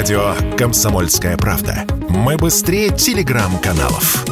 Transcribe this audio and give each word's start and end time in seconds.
Радио 0.00 0.34
«Комсомольская 0.56 1.36
правда». 1.36 1.84
Мы 2.08 2.38
быстрее 2.38 2.88
телеграм-каналов. 2.88 4.24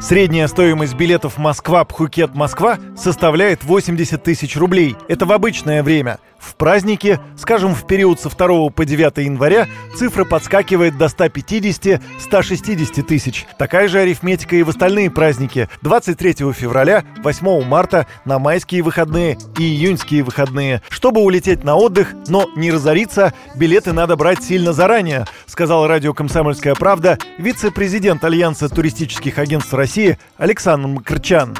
Средняя 0.00 0.48
стоимость 0.48 0.94
билетов 0.94 1.36
Москва-Пхукет-Москва 1.36 2.78
составляет 2.96 3.64
80 3.64 4.22
тысяч 4.22 4.56
рублей. 4.56 4.96
Это 5.06 5.26
в 5.26 5.32
обычное 5.32 5.82
время. 5.82 6.18
В 6.38 6.54
праздники, 6.54 7.18
скажем, 7.36 7.74
в 7.74 7.86
период 7.86 8.20
со 8.20 8.30
2 8.30 8.70
по 8.70 8.84
9 8.84 9.18
января, 9.18 9.66
цифра 9.96 10.24
подскакивает 10.24 10.96
до 10.96 11.06
150-160 11.06 13.02
тысяч. 13.02 13.46
Такая 13.58 13.88
же 13.88 13.98
арифметика 13.98 14.56
и 14.56 14.62
в 14.62 14.68
остальные 14.68 15.10
праздники. 15.10 15.68
23 15.82 16.52
февраля, 16.52 17.04
8 17.22 17.64
марта, 17.64 18.06
на 18.24 18.38
майские 18.38 18.82
выходные 18.82 19.36
и 19.58 19.62
июньские 19.62 20.22
выходные. 20.22 20.82
Чтобы 20.88 21.20
улететь 21.22 21.64
на 21.64 21.76
отдых, 21.76 22.14
но 22.28 22.46
не 22.56 22.70
разориться, 22.70 23.34
билеты 23.56 23.92
надо 23.92 24.16
брать 24.16 24.42
сильно 24.42 24.72
заранее, 24.72 25.26
сказал 25.46 25.86
радио 25.86 26.14
«Комсомольская 26.14 26.74
правда» 26.74 27.18
вице-президент 27.38 28.22
Альянса 28.24 28.68
туристических 28.68 29.38
агентств 29.38 29.74
России 29.74 30.18
Александр 30.38 30.88
Макарчан 30.88 31.56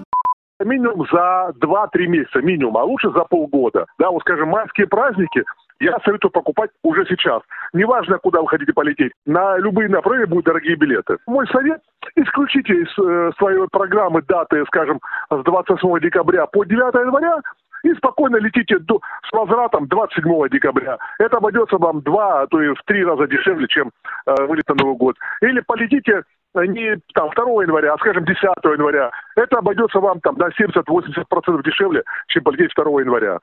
минимум 0.65 1.07
за 1.11 1.53
2-3 1.61 2.07
месяца, 2.07 2.41
минимум, 2.41 2.77
а 2.77 2.85
лучше 2.85 3.11
за 3.11 3.25
полгода. 3.25 3.87
Да, 3.99 4.11
вот 4.11 4.21
скажем, 4.23 4.49
майские 4.49 4.87
праздники, 4.87 5.45
я 5.81 5.99
советую 6.05 6.33
покупать 6.33 6.71
уже 6.83 7.05
сейчас. 7.07 7.43
Неважно, 7.73 8.19
куда 8.19 8.41
вы 8.41 8.49
хотите 8.49 8.73
полететь. 8.73 9.13
На 9.27 9.57
любые 9.59 9.89
направления 9.89 10.27
будут 10.27 10.47
дорогие 10.47 10.77
билеты. 10.77 11.19
Мой 11.27 11.47
совет– 11.49 11.81
исключите 12.17 12.73
из 12.75 12.99
э, 12.99 13.31
своей 13.39 13.67
программы 13.71 14.23
даты, 14.23 14.65
скажем, 14.67 15.01
с 15.31 15.43
28 15.45 16.01
декабря 16.01 16.47
по 16.47 16.65
9 16.65 16.95
января 16.95 17.41
и 17.85 17.95
спокойно 17.95 18.37
летите 18.37 18.79
до, 18.79 19.01
с 19.29 19.33
возвратом 19.33 19.87
27 19.87 20.49
декабря. 20.49 20.99
Это 21.19 21.37
обойдется 21.37 21.79
вам 21.79 22.01
два, 22.01 22.43
а 22.43 22.47
то 22.49 22.61
и 22.61 22.75
в 22.75 22.83
три 22.85 23.05
раза 23.05 23.29
дешевле, 23.29 23.69
чем 23.69 23.91
э, 24.27 24.35
вылет 24.47 24.69
на 24.69 24.75
Новый 24.75 24.97
год. 24.97 25.17
Или 25.43 25.61
полетите 25.61 26.23
не 26.55 26.97
там, 27.15 27.31
2 27.35 27.63
января, 27.63 27.95
а, 27.95 27.99
скажем, 27.99 28.25
10 28.25 28.41
января, 28.43 29.11
это 29.37 29.59
обойдется 29.59 30.01
вам 30.01 30.21
там 30.21 30.37
на 30.37 30.49
70-80% 30.51 31.63
дешевле, 31.63 32.03
чем 32.29 32.43
полететь 32.45 32.73
2 32.77 33.01
января. 33.01 33.39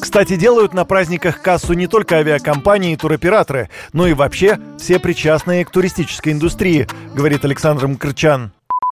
Кстати, 0.00 0.36
делают 0.36 0.72
на 0.74 0.84
праздниках 0.84 1.42
кассу 1.42 1.74
не 1.74 1.86
только 1.86 2.16
авиакомпании 2.16 2.92
и 2.92 2.96
туроператоры, 2.96 3.68
но 3.92 4.06
и 4.06 4.14
вообще 4.14 4.56
все 4.78 5.00
причастные 5.00 5.64
к 5.64 5.70
туристической 5.70 6.32
индустрии, 6.32 6.86
говорит 7.16 7.44
Александр 7.44 7.86
Мкрчан. 7.88 8.52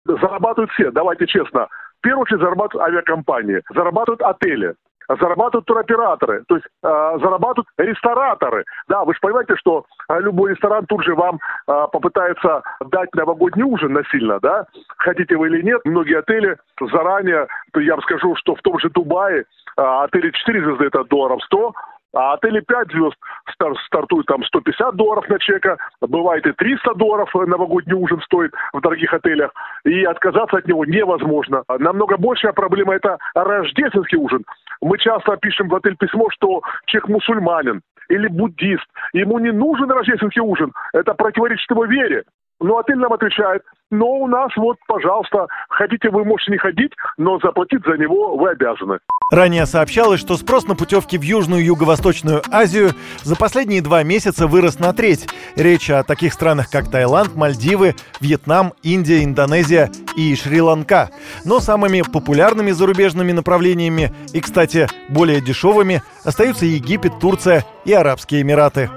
Зарабатывают 0.04 0.70
все, 0.72 0.90
давайте 0.90 1.26
честно. 1.26 1.68
В 2.00 2.02
первую 2.02 2.22
очередь 2.22 2.40
зарабатывают 2.40 2.88
авиакомпании, 2.88 3.62
зарабатывают 3.74 4.20
отели 4.22 4.74
зарабатывают 5.08 5.66
туроператоры, 5.66 6.44
то 6.48 6.56
есть 6.56 6.66
э, 6.66 7.18
зарабатывают 7.20 7.68
рестораторы. 7.78 8.64
Да, 8.88 9.04
вы 9.04 9.14
же 9.14 9.20
понимаете, 9.20 9.56
что 9.56 9.84
э, 10.08 10.20
любой 10.20 10.52
ресторан 10.52 10.86
тут 10.86 11.04
же 11.04 11.14
вам 11.14 11.38
э, 11.68 11.86
попытается 11.92 12.62
дать 12.86 13.14
новогодний 13.14 13.64
ужин 13.64 13.92
насильно, 13.92 14.38
да? 14.40 14.66
Хотите 14.98 15.36
вы 15.36 15.48
или 15.48 15.62
нет, 15.62 15.80
многие 15.84 16.18
отели 16.18 16.56
заранее, 16.80 17.46
то 17.72 17.80
я 17.80 17.94
вам 17.94 18.02
скажу, 18.02 18.34
что 18.36 18.54
в 18.54 18.62
том 18.62 18.78
же 18.78 18.90
Дубае 18.90 19.40
э, 19.40 19.44
отели 19.76 20.30
4 20.30 20.64
звезды 20.64 20.86
это 20.86 21.04
долларов 21.04 21.42
100, 21.44 21.72
а 22.14 22.34
отели 22.34 22.60
5 22.60 22.92
звезд 22.92 23.16
стар 23.52 23.72
стартуют 23.86 24.26
там 24.26 24.44
150 24.44 24.94
долларов 24.94 25.28
на 25.28 25.38
чека, 25.38 25.76
бывает 26.00 26.46
и 26.46 26.52
300 26.52 26.94
долларов 26.94 27.28
новогодний 27.34 27.94
ужин 27.94 28.20
стоит 28.22 28.52
в 28.72 28.80
дорогих 28.80 29.12
отелях, 29.12 29.50
и 29.84 30.04
отказаться 30.04 30.58
от 30.58 30.66
него 30.66 30.84
невозможно. 30.84 31.64
Намного 31.78 32.16
большая 32.16 32.52
проблема– 32.52 32.94
это 32.96 33.18
рождественский 33.34 34.18
ужин. 34.18 34.44
Мы 34.80 34.98
часто 34.98 35.36
пишем 35.36 35.68
в 35.68 35.74
отель 35.74 35.96
письмо, 35.96 36.28
что 36.30 36.62
человек 36.86 37.08
мусульманин 37.08 37.82
или 38.08 38.28
буддист, 38.28 38.86
ему 39.12 39.38
не 39.38 39.52
нужен 39.52 39.90
рождественский 39.90 40.42
ужин, 40.42 40.72
это 40.92 41.14
противоречит 41.14 41.70
его 41.70 41.84
вере. 41.86 42.24
Но 42.64 42.78
отель 42.78 42.96
нам 42.96 43.12
отвечает, 43.12 43.60
но 43.90 44.06
у 44.06 44.26
нас 44.26 44.50
вот, 44.56 44.78
пожалуйста, 44.88 45.48
хотите 45.68 46.08
вы 46.08 46.24
можете 46.24 46.52
не 46.52 46.56
ходить, 46.56 46.92
но 47.18 47.38
заплатить 47.38 47.84
за 47.84 47.98
него 47.98 48.38
вы 48.38 48.52
обязаны. 48.52 49.00
Ранее 49.30 49.66
сообщалось, 49.66 50.18
что 50.18 50.34
спрос 50.36 50.66
на 50.66 50.74
путевки 50.74 51.18
в 51.18 51.22
Южную 51.22 51.60
и 51.60 51.66
Юго-Восточную 51.66 52.40
Азию 52.50 52.92
за 53.22 53.36
последние 53.36 53.82
два 53.82 54.02
месяца 54.02 54.46
вырос 54.46 54.78
на 54.78 54.94
треть. 54.94 55.28
Речь 55.56 55.90
о 55.90 56.04
таких 56.04 56.32
странах, 56.32 56.70
как 56.70 56.90
Таиланд, 56.90 57.36
Мальдивы, 57.36 57.96
Вьетнам, 58.22 58.72
Индия, 58.82 59.22
Индонезия 59.22 59.90
и 60.16 60.34
Шри-Ланка. 60.34 61.10
Но 61.44 61.60
самыми 61.60 62.00
популярными 62.00 62.70
зарубежными 62.70 63.32
направлениями 63.32 64.10
и, 64.32 64.40
кстати, 64.40 64.86
более 65.10 65.42
дешевыми 65.42 66.02
остаются 66.24 66.64
Египет, 66.64 67.18
Турция 67.20 67.62
и 67.84 67.92
Арабские 67.92 68.40
Эмираты. 68.40 68.88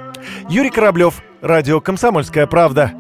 Юрий 0.48 0.70
Кораблев, 0.70 1.22
Радио 1.42 1.82
«Комсомольская 1.82 2.48
правда». 2.48 2.94